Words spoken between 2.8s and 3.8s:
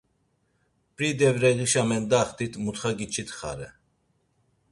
giç̌itxare.